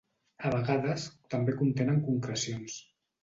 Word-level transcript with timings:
A 0.47 0.51
vegades 0.53 1.03
també 1.35 1.55
contenen 1.61 2.01
concrecions. 2.09 2.79